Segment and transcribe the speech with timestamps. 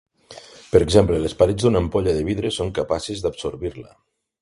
[0.75, 3.99] Per exemple, les parets d'una ampolla de vidre són capaces d'absorbir-la.